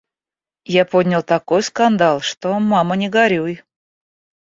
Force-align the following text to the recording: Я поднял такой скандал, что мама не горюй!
Я 0.75 0.85
поднял 0.85 1.21
такой 1.21 1.61
скандал, 1.61 2.21
что 2.21 2.59
мама 2.59 2.95
не 2.95 3.07
горюй! 3.07 3.61